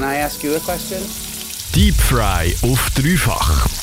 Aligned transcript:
Can 0.00 0.08
I 0.08 0.16
ask 0.16 0.42
you 0.42 0.56
a 0.56 0.60
question? 0.60 1.02
Deep 1.74 1.94
Fry 1.94 2.56
auf 2.62 2.90
dreifach. 2.92 3.79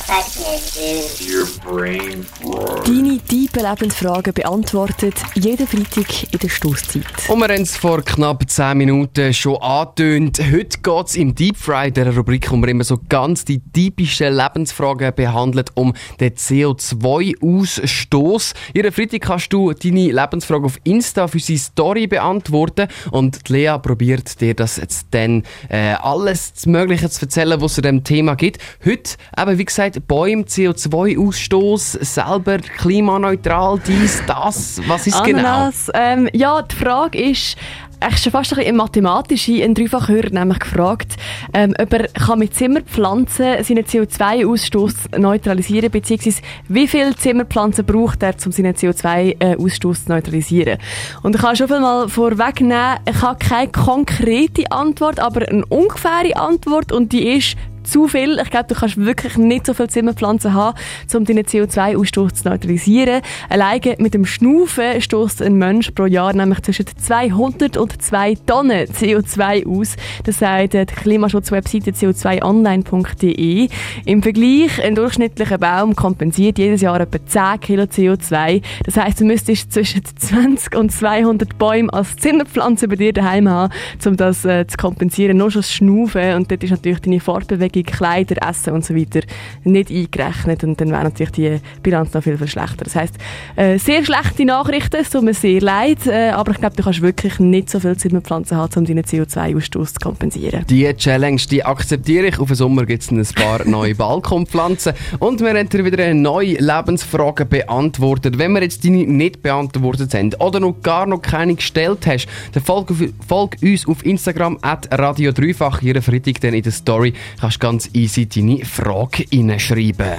Deine 2.86 3.18
tiefen 3.28 3.62
Lebensfragen 3.62 4.32
beantwortet 4.32 5.16
jeden 5.34 5.66
Freitag 5.66 6.32
in 6.32 6.38
der 6.38 6.48
Stoßzeit. 6.48 7.04
Und 7.28 7.40
wir 7.40 7.48
haben 7.48 7.60
es 7.60 7.76
vor 7.76 8.00
knapp 8.00 8.48
10 8.48 8.78
Minuten 8.78 9.34
schon 9.34 9.58
angetönt. 9.58 10.40
Heute 10.40 10.78
geht 10.78 11.06
es 11.08 11.14
im 11.14 11.34
Deep 11.34 11.58
Fry, 11.58 11.92
der 11.92 12.16
Rubrik, 12.16 12.50
wo 12.50 12.56
wir 12.56 12.68
immer 12.68 12.84
so 12.84 12.98
ganz 13.10 13.44
die 13.44 13.60
typischen 13.70 14.34
Lebensfragen 14.34 15.14
behandelt, 15.14 15.72
um 15.74 15.92
den 16.18 16.32
CO2-Ausstoß. 16.32 18.54
Jeden 18.72 18.92
Freitag 18.92 19.20
kannst 19.20 19.52
du 19.52 19.74
deine 19.74 20.10
Lebensfrage 20.10 20.64
auf 20.64 20.80
Insta 20.84 21.28
für 21.28 21.38
seine 21.38 21.58
Story 21.58 22.06
beantworten 22.06 22.88
und 23.10 23.46
Lea 23.50 23.76
probiert 23.82 24.40
dir 24.40 24.54
das 24.54 24.78
jetzt 24.78 25.08
dann 25.10 25.42
äh, 25.68 25.92
alles 26.00 26.64
Mögliche 26.64 27.10
zu 27.10 27.26
erzählen, 27.26 27.60
was 27.60 27.72
es 27.72 27.74
zu 27.74 27.82
dem 27.82 28.04
Thema 28.04 28.36
gibt. 28.36 28.56
Heute, 28.86 29.16
eben 29.38 29.58
wie 29.58 29.66
gesagt, 29.66 29.97
Bäume, 30.06 30.44
CO2-Ausstoß, 30.44 32.04
selber 32.04 32.58
klimaneutral, 32.58 33.80
dies, 33.86 34.22
das. 34.26 34.80
Was 34.86 35.06
ist 35.06 35.22
genau? 35.24 35.38
Ananas, 35.38 35.90
ähm, 35.94 36.28
ja, 36.32 36.62
die 36.62 36.74
Frage 36.74 37.30
ist, 37.30 37.56
eigentlich 38.00 38.22
schon 38.22 38.32
fast 38.32 38.52
ein 38.52 38.58
bisschen 38.58 38.76
mathematisch. 38.76 39.48
Ein 39.48 39.74
Dreifachhörer 39.74 40.30
nämlich 40.30 40.60
gefragt, 40.60 41.16
ähm, 41.52 41.74
ob 41.80 41.92
er 41.92 42.08
kann 42.08 42.38
mit 42.38 42.54
Zimmerpflanzen 42.54 43.64
seinen 43.64 43.84
CO2-Ausstoß 43.84 45.18
neutralisieren 45.18 45.90
beziehungsweise 45.90 46.42
wie 46.68 46.86
viele 46.86 47.16
Zimmerpflanzen 47.16 47.84
braucht 47.84 48.22
er, 48.22 48.34
um 48.44 48.52
seinen 48.52 48.74
CO2-Ausstoß 48.74 50.04
zu 50.04 50.12
neutralisieren. 50.12 50.78
Und 51.22 51.34
ich 51.34 51.40
kann 51.40 51.56
schon 51.56 51.68
viel 51.68 51.80
mal 51.80 52.08
vorwegnehmen, 52.08 52.98
ich 53.08 53.22
habe 53.22 53.38
keine 53.38 53.72
konkrete 53.72 54.70
Antwort, 54.70 55.18
aber 55.18 55.48
eine 55.48 55.64
ungefähre 55.66 56.36
Antwort 56.36 56.92
und 56.92 57.12
die 57.12 57.36
ist 57.36 57.56
zu 57.88 58.06
viel. 58.08 58.38
Ich 58.42 58.50
glaube, 58.50 58.66
du 58.68 58.74
kannst 58.74 58.96
wirklich 58.96 59.36
nicht 59.36 59.66
so 59.66 59.74
viele 59.74 59.88
Zimmerpflanzen 59.88 60.54
haben, 60.54 60.78
um 61.14 61.24
deinen 61.24 61.44
CO2-Ausstoß 61.44 62.34
zu 62.34 62.48
neutralisieren. 62.48 63.22
Alleine 63.48 63.96
mit 63.98 64.14
dem 64.14 64.26
Schnaufen 64.26 65.00
stößt 65.00 65.42
ein 65.42 65.54
Mensch 65.54 65.90
pro 65.92 66.06
Jahr 66.06 66.32
nämlich 66.34 66.60
zwischen 66.62 66.86
200 66.86 67.76
und 67.76 68.00
2 68.00 68.34
Tonnen 68.46 68.86
CO2 68.86 69.66
aus. 69.66 69.96
Das 70.24 70.38
sagt 70.38 70.74
die 70.74 70.84
Klimaschutzwebseite 70.84 71.92
co2online.de. 71.92 73.68
Im 74.04 74.22
Vergleich, 74.22 74.82
ein 74.82 74.94
durchschnittlicher 74.94 75.58
Baum 75.58 75.96
kompensiert 75.96 76.58
jedes 76.58 76.82
Jahr 76.82 77.00
etwa 77.00 77.18
10 77.24 77.60
Kilo 77.60 77.84
CO2. 77.84 78.62
Das 78.84 78.96
heisst, 78.96 79.20
du 79.20 79.24
müsstest 79.24 79.72
zwischen 79.72 80.02
20 80.04 80.76
und 80.76 80.92
200 80.92 81.58
Bäume 81.58 81.92
als 81.92 82.16
Zimmerpflanze 82.16 82.88
bei 82.88 82.96
dir 82.96 83.12
daheim 83.12 83.48
haben, 83.48 83.72
um 84.04 84.16
das 84.16 84.44
äh, 84.44 84.66
zu 84.66 84.76
kompensieren. 84.76 85.36
Nur 85.38 85.50
schon 85.50 85.62
das 85.62 85.72
Schnaufen. 85.72 86.34
Und 86.34 86.50
dort 86.50 86.62
ist 86.62 86.70
natürlich 86.70 87.00
deine 87.00 87.20
Fortbewegung 87.20 87.77
Kleidung, 87.84 88.18
Kleider, 88.18 88.48
Essen 88.48 88.72
und 88.72 88.84
so 88.84 88.94
weiter 88.94 89.20
nicht 89.64 89.90
eingerechnet 89.90 90.64
und 90.64 90.80
dann 90.80 90.90
wäre 90.90 91.04
natürlich 91.04 91.32
die 91.32 91.58
Bilanz 91.82 92.14
noch 92.14 92.22
viel 92.22 92.38
verschlechtert. 92.38 92.86
Das 92.86 92.94
heisst, 92.94 93.14
äh, 93.56 93.78
sehr 93.78 94.04
schlechte 94.04 94.44
Nachrichten, 94.44 94.96
es 95.00 95.10
tut 95.10 95.22
mir 95.22 95.34
sehr 95.34 95.60
leid, 95.60 96.06
äh, 96.06 96.30
aber 96.30 96.52
ich 96.52 96.58
glaube, 96.58 96.76
du 96.76 96.82
kannst 96.82 97.02
wirklich 97.02 97.38
nicht 97.38 97.70
so 97.70 97.80
viel 97.80 97.96
Zimmerpflanzen 97.96 98.56
haben, 98.56 98.72
um 98.76 98.84
deinen 98.84 99.04
CO2-Ausstoß 99.04 99.94
zu 99.94 100.00
kompensieren. 100.00 100.64
Die 100.68 100.92
Challenge, 100.94 101.40
die 101.50 101.64
akzeptiere 101.64 102.26
ich. 102.26 102.38
Auf 102.38 102.48
den 102.48 102.56
Sommer 102.56 102.86
gibt 102.86 103.02
es 103.02 103.10
ein 103.10 103.24
paar 103.34 103.64
neue 103.66 103.94
Balkonpflanzen 103.94 104.94
und 105.18 105.40
wir 105.40 105.50
haben 105.50 105.84
wieder 105.84 106.02
eine 106.02 106.14
neue 106.14 106.54
Lebensfrage 106.54 107.44
beantwortet. 107.44 108.38
Wenn 108.38 108.52
wir 108.52 108.62
jetzt 108.62 108.84
deine 108.84 109.06
nicht 109.06 109.42
beantwortet 109.42 110.14
haben 110.14 110.34
oder 110.38 110.60
noch 110.60 110.80
gar 110.82 111.06
noch 111.06 111.20
keine 111.20 111.54
gestellt 111.54 112.06
hast, 112.06 112.26
dann 112.52 112.62
folg, 112.62 112.88
folg 113.26 113.56
uns 113.62 113.86
auf 113.86 114.04
Instagram 114.04 114.58
at 114.62 114.88
Radio 114.98 115.32
Dreifach. 115.32 115.82
Jeden 115.82 116.02
Freitag 116.02 116.40
dann 116.40 116.54
in 116.54 116.62
der 116.62 116.72
Story 116.72 117.12
kannst 117.40 117.56
du 117.56 117.67
ganz 117.68 117.90
easy 117.92 118.24
deine 118.24 118.64
Frage 118.64 119.26
hineinschreiben. 119.30 120.16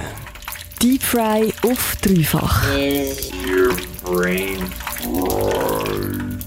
Deep 0.80 1.02
Fry 1.02 1.52
auf 1.66 1.96
dreifach. 2.00 2.62
Is 2.76 3.32
your 3.44 3.74
brain 4.04 4.64
fried? 5.02 6.39